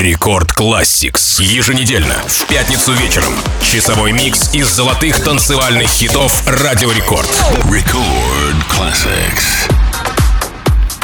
[0.00, 1.42] Record Classics.
[1.42, 3.34] Еженедельно, в пятницу вечером.
[3.60, 7.28] Часовой микс из золотых танцевальных хитов Радио Рекорд.
[7.64, 9.70] Record Classics.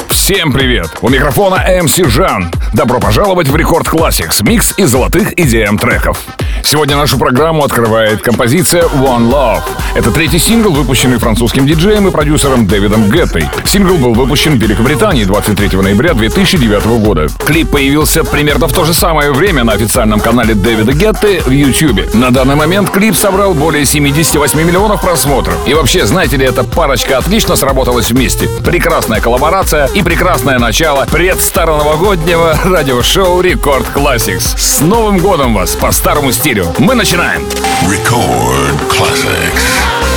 [0.08, 0.88] Всем привет!
[1.02, 2.50] У микрофона MC Жан.
[2.72, 6.24] Добро пожаловать в Record Classics, микс из золотых EDM треков.
[6.66, 9.62] Сегодня нашу программу открывает композиция One Love.
[9.94, 13.44] Это третий сингл, выпущенный французским диджеем и продюсером Дэвидом Геттой.
[13.64, 17.28] Сингл был выпущен в Великобритании 23 ноября 2009 года.
[17.46, 22.12] Клип появился примерно в то же самое время на официальном канале Дэвида Гетты в YouTube.
[22.14, 25.54] На данный момент клип собрал более 78 миллионов просмотров.
[25.68, 28.48] И вообще, знаете ли, эта парочка отлично сработалась вместе.
[28.64, 34.58] Прекрасная коллаборация и прекрасное начало предстароновогоднего радиошоу Рекорд Classics.
[34.58, 36.55] С Новым годом вас по старому стилю.
[36.79, 37.41] Мы начинаем.
[37.83, 40.14] Record Classics.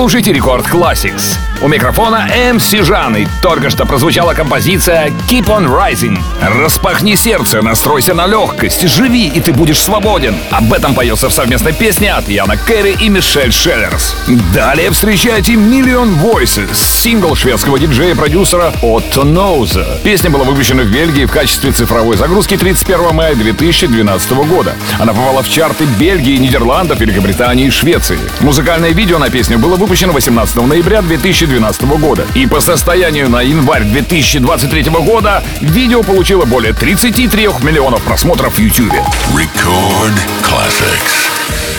[0.00, 1.49] Слушайте Рекорд Classics.
[1.62, 6.18] У микрофона МС Жан, и только что прозвучала композиция «Keep on Rising».
[6.40, 10.34] Распахни сердце, настройся на легкость, живи, и ты будешь свободен.
[10.50, 14.16] Об этом поется в совместной песне от Яна Керри и Мишель Шеллерс.
[14.54, 19.86] Далее встречайте «Million Voices»— сингл шведского диджея-продюсера Отто Ноуза.
[20.02, 24.76] Песня была выпущена в Бельгии в качестве цифровой загрузки 31 мая 2012 года.
[24.98, 28.18] Она попала в чарты Бельгии, Нидерландов, Великобритании и Швеции.
[28.40, 32.26] Музыкальное видео на песню было выпущено 18 ноября 2012 2012 года.
[32.34, 38.94] И по состоянию на январь 2023 года видео получило более 33 миллионов просмотров в YouTube.
[39.34, 41.69] Record Classics.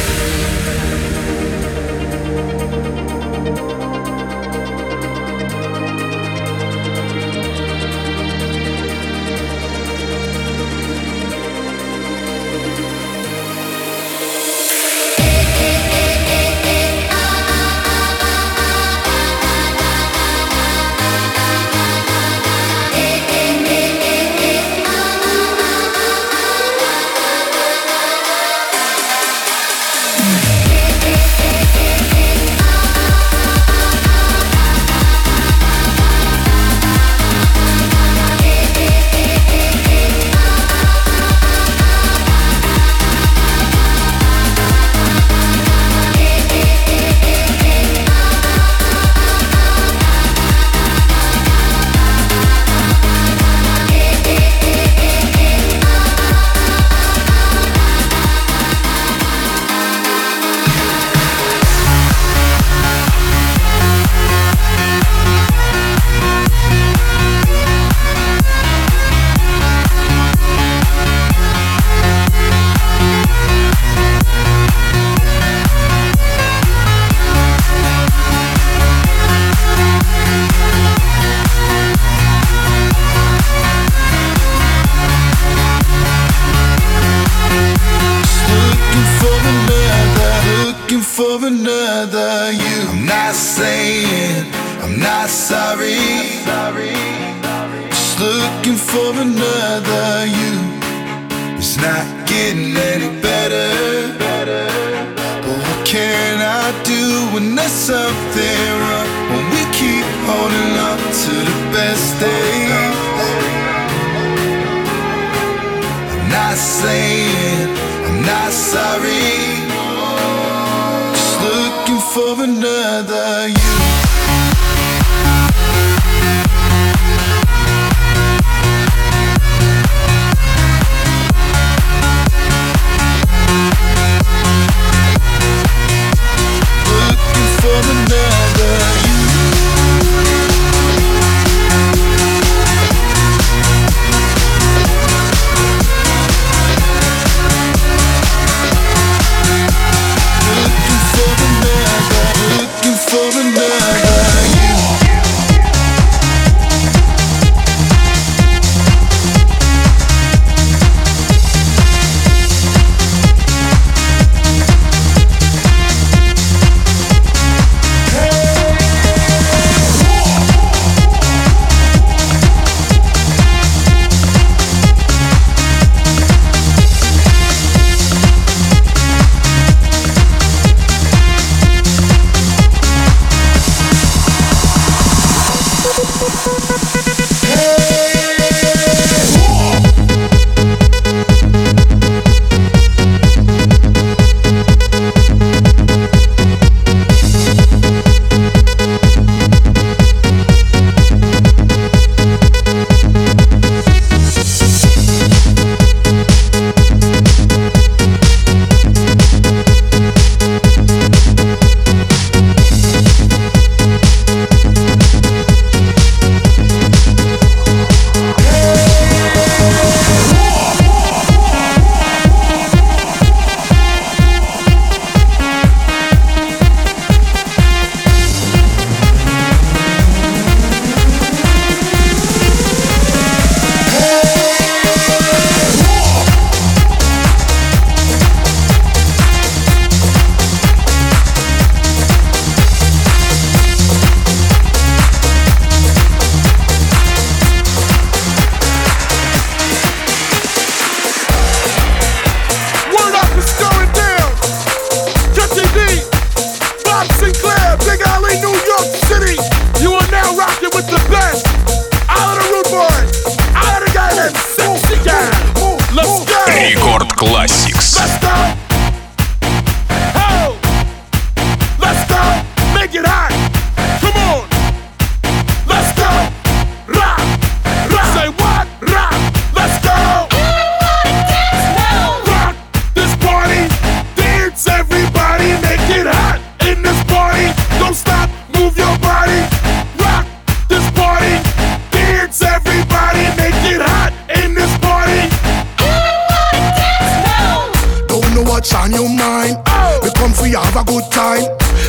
[301.02, 301.44] good time.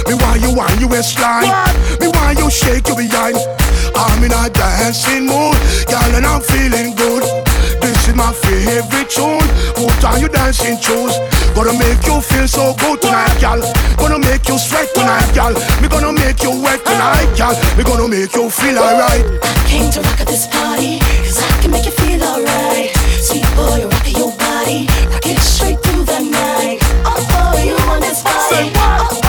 [0.08, 1.48] Me why you want you waistline.
[2.00, 3.36] Me why you shake your behind.
[3.94, 7.22] I'm in a dancing mood, girl, and I'm feeling good.
[7.80, 9.44] This is my favorite tune.
[9.76, 11.14] Put on your dancing shoes.
[11.54, 13.60] Gonna make you feel so good tonight, girl.
[13.96, 15.54] Gonna make you sweat tonight, girl.
[15.80, 17.52] Me gonna make you wet tonight, ah.
[17.52, 17.54] girl.
[17.76, 19.24] Me gonna make you feel alright.
[19.42, 22.90] I came to rock at this party, cause I can make you feel alright.
[23.20, 26.81] Sweet boy, rock your body, rock it straight through the night
[28.52, 29.21] say what?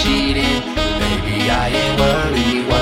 [0.00, 0.62] Cheating.
[1.00, 2.81] Baby, I ain't worried,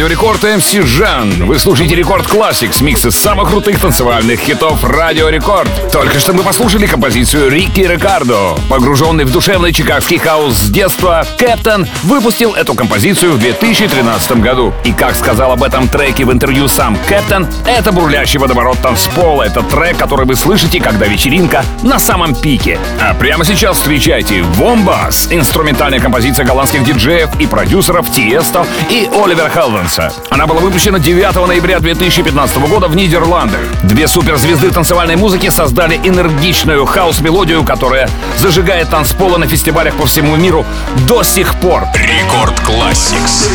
[0.00, 1.44] Радио Рекорд MC Жан.
[1.44, 5.68] Вы слушаете Record Classics, микс из самых крутых танцевальных хитов Радио Рекорд.
[5.92, 8.56] Только что мы послушали композицию Ricky Ricardo.
[8.70, 14.72] Погруженный в душевный чикагский хаус с детства, Кэптон выпустил эту композицию в 2013 году.
[14.84, 19.42] И как сказал об этом треке в интервью сам Кэптон, это бурлящий водоворот танцпола.
[19.42, 22.78] Это трек, который вы слышите, когда вечеринка на самом пике.
[23.02, 29.50] А прямо сейчас встречайте Wombass, инструментальная композиция голландских диджеев и продюсеров Тиесто и Оливера
[29.90, 30.12] Хелденса.
[30.30, 33.60] Она была выпущена 9 ноября 2015 года в Нидерландах.
[33.82, 40.64] Две суперзвезды танцевальной музыки создали энергичную хаус-мелодию, которая зажигает танцполы на фестивалях по всему миру
[41.08, 41.84] до сих пор.
[41.94, 43.48] Record Classics.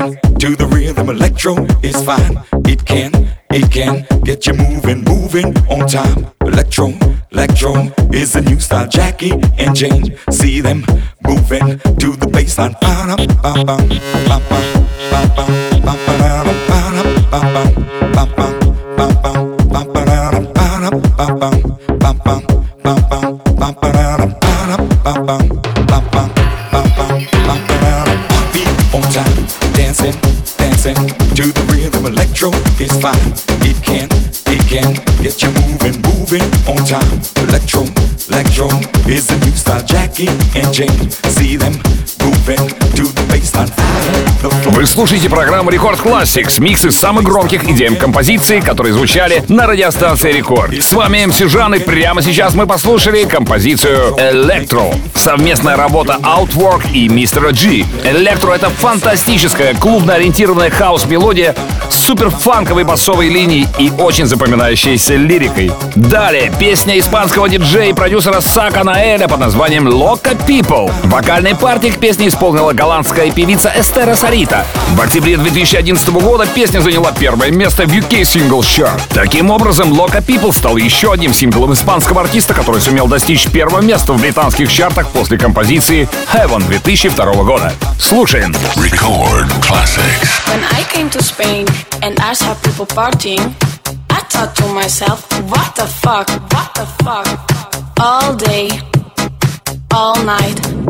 [0.00, 1.10] to the rhythm.
[1.10, 2.42] Electro is fine.
[2.66, 3.12] It can,
[3.50, 6.26] it can get you moving, moving on time.
[6.40, 6.92] Electro,
[7.32, 7.74] electro
[8.12, 8.88] is the new style.
[8.88, 10.84] Jackie and Jane, see them
[11.26, 12.72] moving to the baseline.
[12.80, 13.76] Ba-da, ba-ba,
[14.26, 14.60] ba-ba,
[15.10, 15.69] ba-ba.
[33.00, 33.32] fine.
[33.62, 34.08] It can,
[34.46, 37.20] it can get you moving, moving on time.
[37.48, 37.82] Electro,
[38.28, 38.68] electro
[39.08, 39.84] is the new style.
[39.84, 41.72] Jackie and Jane, see them
[44.66, 50.32] Вы слушаете программу Record Classics, микс из самых громких EDM композиций, которые звучали на радиостанции
[50.32, 50.72] Рекорд.
[50.82, 54.94] С вами MC Жан, и прямо сейчас мы послушали композицию «Elektro».
[55.14, 57.84] Совместная работа Outwork и Мистера G.
[58.04, 61.54] «Elektro»— это фантастическая клубно-ориентированная хаус-мелодия
[61.90, 65.72] с суперфанковой басовой линией и очень запоминающейся лирикой.
[65.94, 70.90] Далее песня испанского диджея и продюсера Сака Наэля под названием «Loca People».
[71.04, 74.66] Вокальный партик песни песни исполнила голландская певица Эстера Сарита.
[74.90, 79.00] В октябре 2011 года песня заняла первое место в UK Single Chart.
[79.08, 84.12] Таким образом, Loca People стал еще одним синглом испанского артиста, который сумел достичь первого места
[84.12, 87.72] в британских чартах после композиции Heaven 2002 года.
[87.98, 88.54] Слушаем.
[88.76, 90.28] Record classics.
[90.46, 91.66] When I came to Spain
[92.02, 93.54] and I saw people partying,
[94.10, 97.50] I thought to myself, what the fuck, what the fuck,
[97.98, 98.68] all day,
[99.90, 100.89] all night.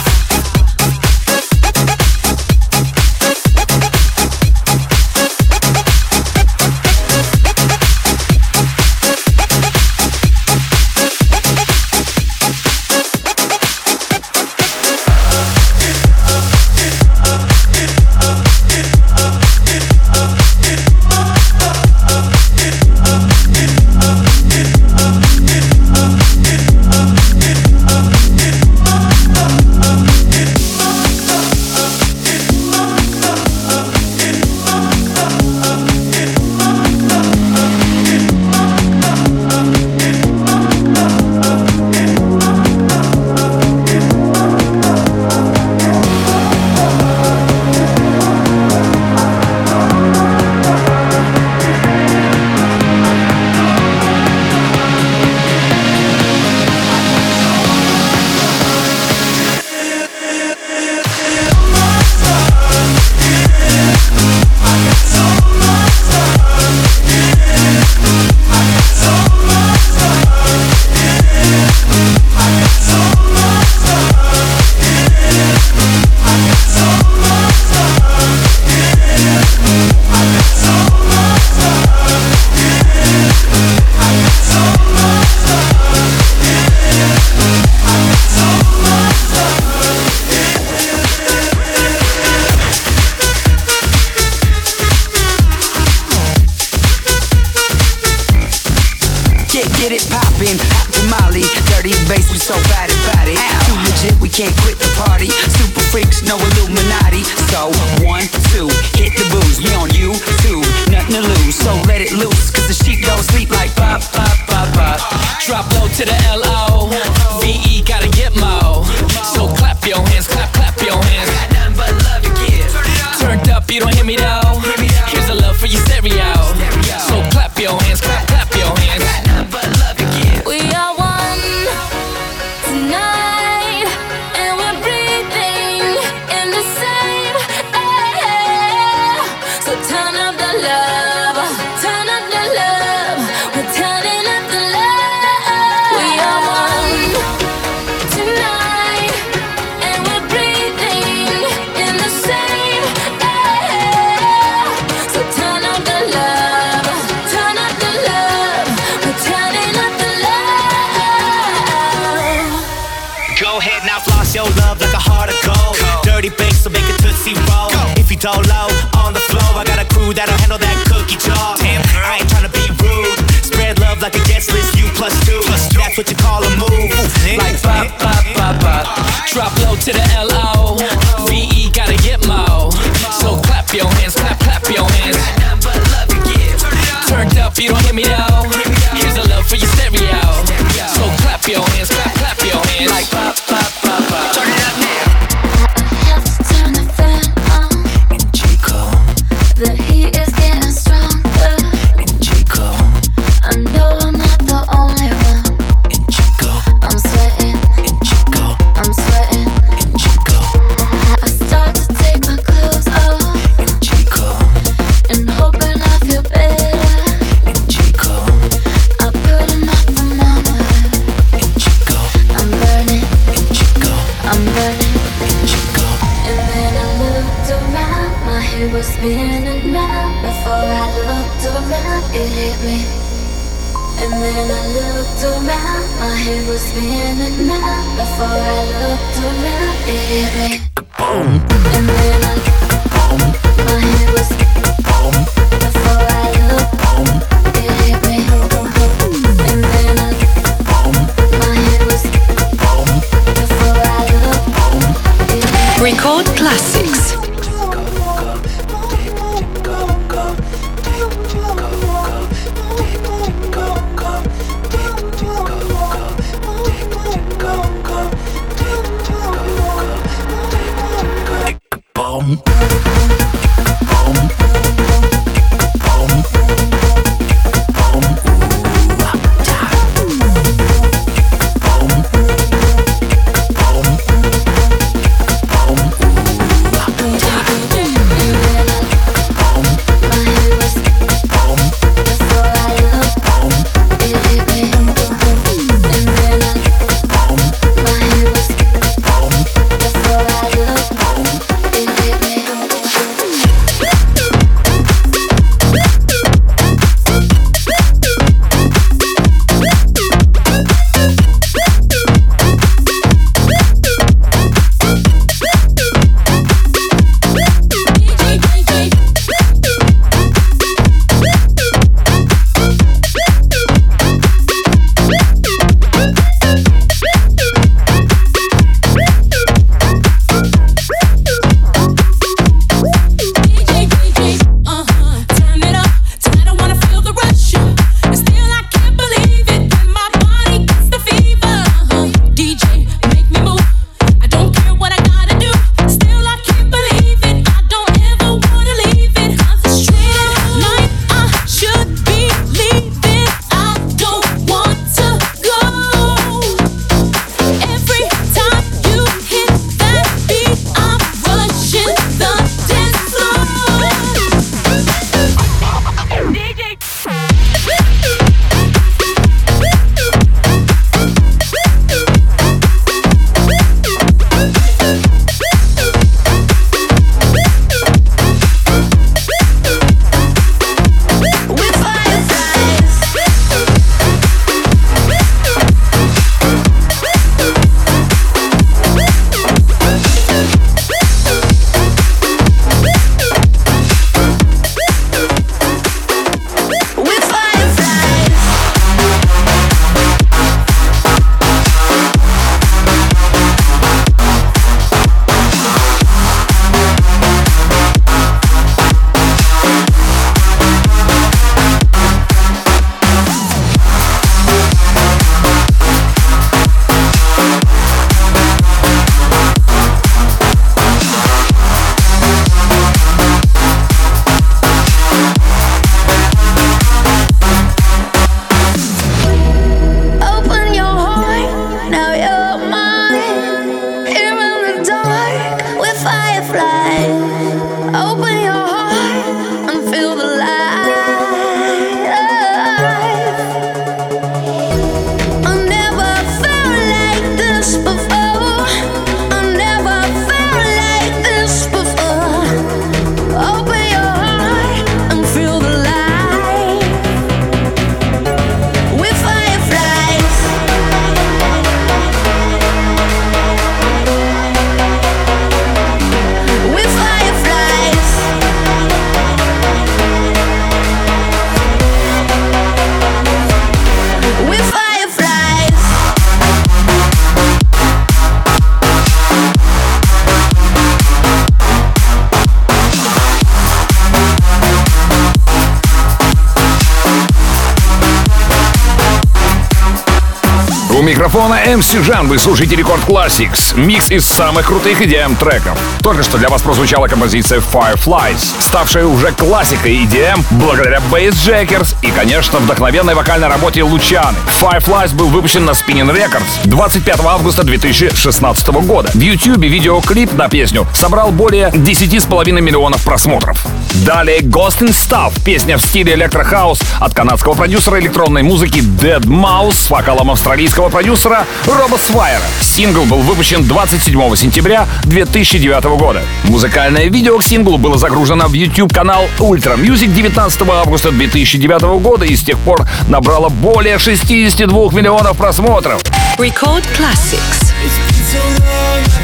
[491.81, 495.79] MC Жан, вы слушаете Record Classics, микс из самых крутых EDM треков.
[496.03, 502.11] Только что для вас прозвучала композиция Fireflies, ставшая уже классикой EDM благодаря Bass Jackers и,
[502.11, 504.37] конечно, вдохновенной вокальной работе Лучаны.
[504.61, 509.09] Fireflies был выпущен на Spinnin' Records 25 августа 2016 года.
[509.11, 513.65] В YouTube видеоклип на песню собрал более 10,5 миллионов просмотров.
[513.93, 519.89] Далее Ghosts 'n' Stuff, песня в стиле электрохаус от канадского продюсера электронной музыки deadmau5 с
[519.89, 522.41] вокалом австралийского продюсера Роба Свайра.
[522.61, 526.21] Сингл был выпущен 27 сентября 2009 года.
[526.45, 532.35] Музыкальное видео к синглу было загружено в YouTube-канал Ultra Music 19 августа 2009 года и
[532.35, 536.01] с тех пор набрало более 62 миллионов просмотров.
[536.37, 537.73] Record Classics.
[537.83, 539.21] It's been so long,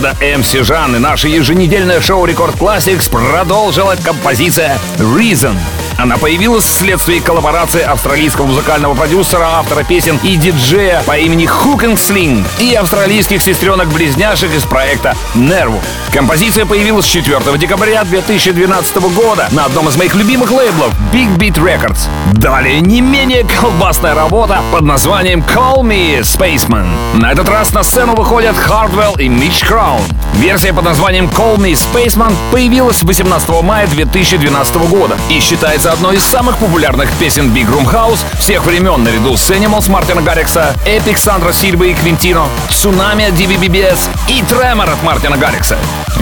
[0.00, 5.54] рекорда MC Жан и наше еженедельное шоу Рекорд Classics продолжила композиция Reason.
[6.00, 11.96] Она появилась вследствие коллаборации австралийского музыкального продюсера, автора песен и диджея по имени Hook and
[11.96, 15.78] Sling и австралийских сестренок-близняшек из проекта Nervo.
[16.10, 22.08] Композиция появилась 4 декабря 2012 года на одном из моих любимых лейблов Big Beat Records.
[22.32, 26.86] Далее не менее колбасная работа под названием Call Me Spaceman.
[27.14, 30.00] На этот раз на сцену выходят Hardwell и Mitch Crown.
[30.34, 36.24] Версия под названием Call Me Spaceman появилась 18 мая 2012 года и считается одной из
[36.24, 41.52] самых популярных песен Big Room House всех времен наряду с Animals Мартина Гаррикса, Epic Сандра
[41.52, 45.78] Сильвы и Квинтино, Цунами от DBBBS и Тремор от Мартина Гаррикса.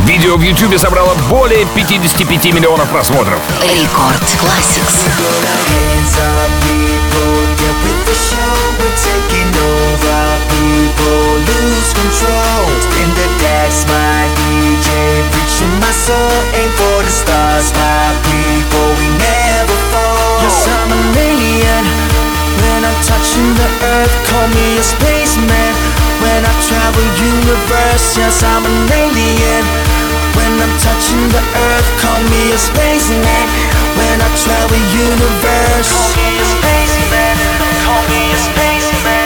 [0.06, 3.38] Видео в YouTube собрало более 55 миллионов просмотров.
[3.62, 5.08] Рекорд Classics.
[13.86, 16.32] My DJ, preaching my soul.
[16.56, 19.07] Aim for the stars, my people,
[23.38, 25.74] Touching the earth, call me a spaceman.
[26.18, 29.64] When I travel universe, yes, I'm an alien.
[30.34, 33.46] When I'm touching the earth, call me a spaceman.
[33.94, 37.34] When I travel universe, call me a spaceman.
[37.86, 39.17] Call me a spaceman.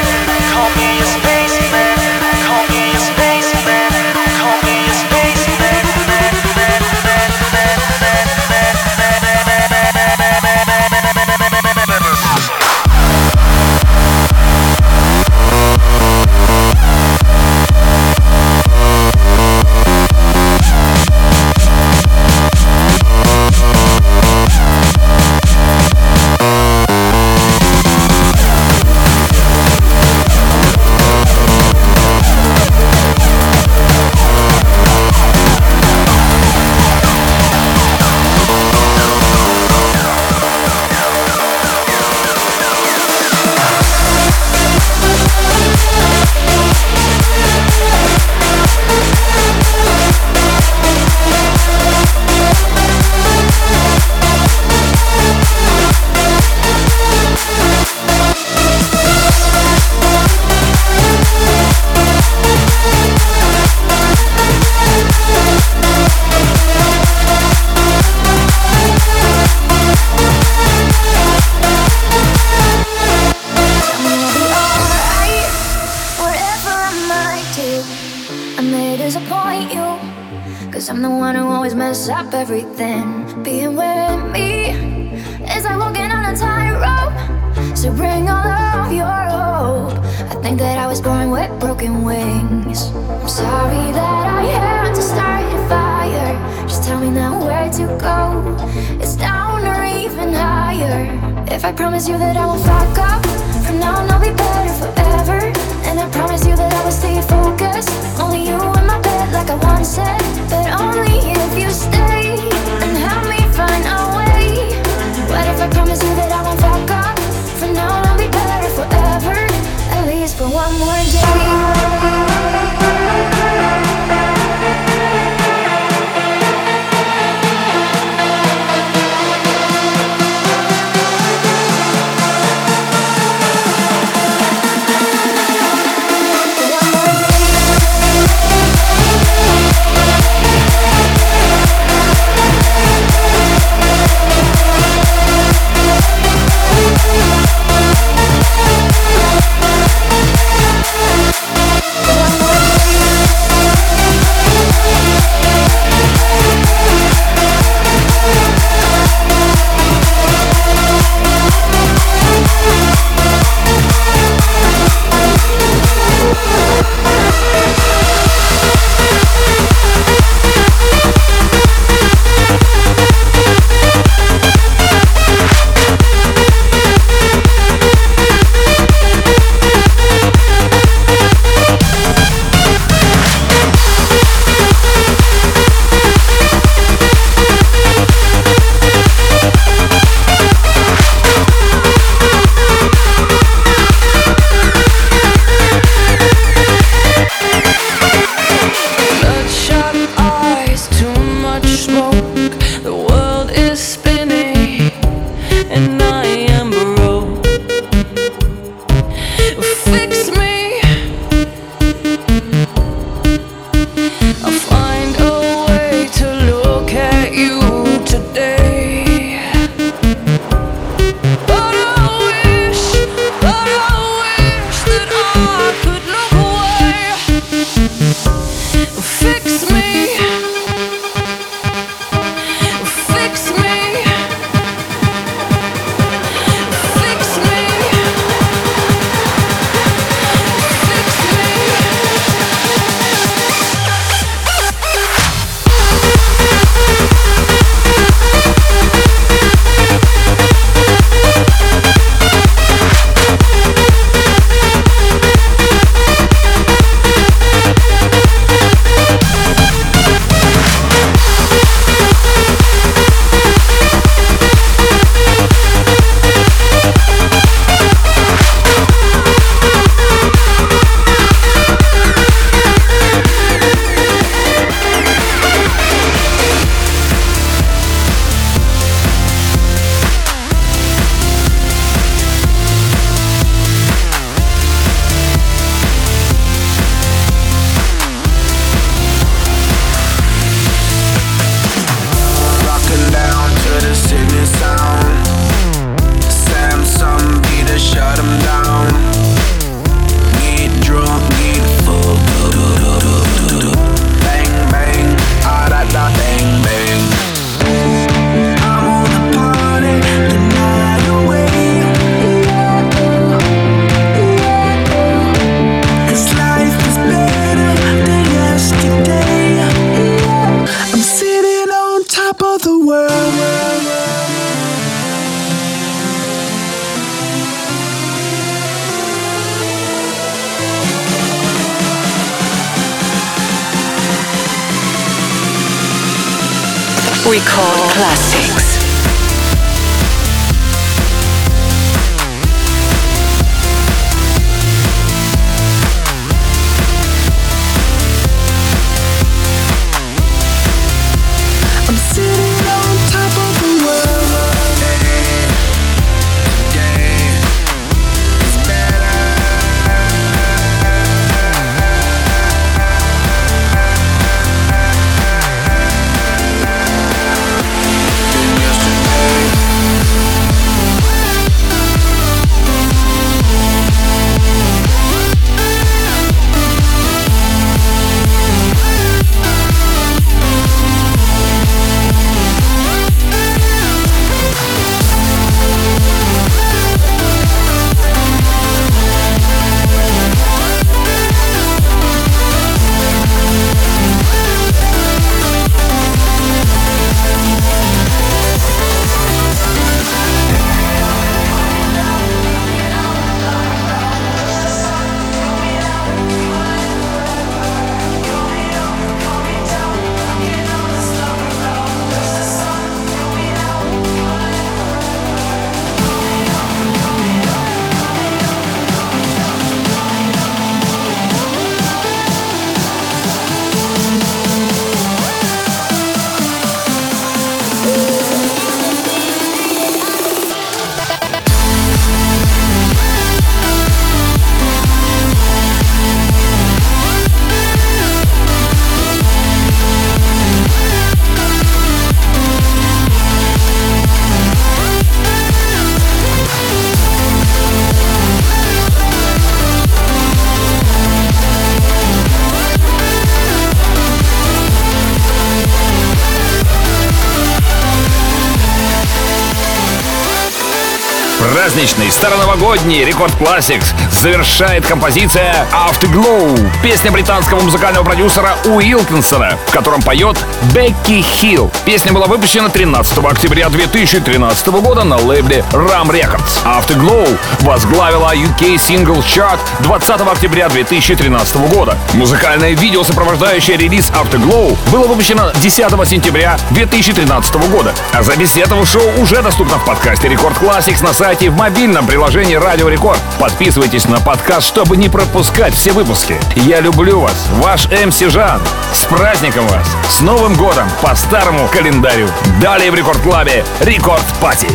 [461.72, 470.36] Праздничный, староновогодний Record Classics завершает композиция Afterglow, песня британского музыкального продюсера Уилкинсона, в котором поет
[470.74, 471.72] Бекки Хилл.
[471.86, 476.62] Песня была выпущена 13 октября 2013 года на лейбле Ram Records.
[476.66, 481.96] Afterglow возглавила UK Single Chart 20 октября 2013 года.
[482.12, 487.94] Музыкальное видео, сопровождающее релиз Afterglow, было выпущено 10 сентября 2013 года.
[488.12, 492.56] А запись этого шоу уже доступна в подкасте Record Classics на сайте в мобильном приложении
[492.56, 493.20] Радио Рекорд.
[493.38, 496.36] Подписывайтесь на подкаст, чтобы не пропускать все выпуски.
[496.56, 498.60] Я люблю вас, ваш MC Жан.
[498.92, 499.86] С праздником вас!
[500.10, 502.26] С Новым годом по старому календарю.
[502.60, 504.66] Далее в Рекорд Клабе Рекорд Пати.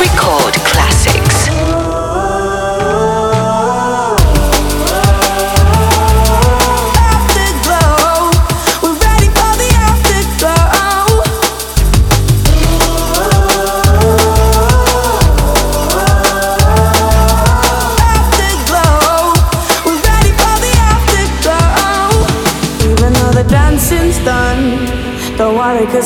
[0.00, 1.25] Record Classics.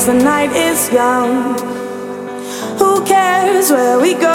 [0.05, 1.55] the night is young.
[2.79, 4.30] Who cares where we go?